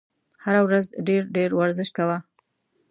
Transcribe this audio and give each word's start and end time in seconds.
هره 0.43 0.61
ورځ 0.67 0.85
ډېر 1.07 1.23
ډېر 1.35 1.49
ورزش 1.59 1.89
کوه! 1.97 2.17